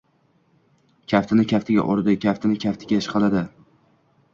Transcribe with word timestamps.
Kaftini 1.13 1.47
kaftiga 1.53 1.85
urdi. 1.95 2.19
Kaftini 2.27 2.61
kaftiga 2.67 3.03
ishqadi. 3.05 3.49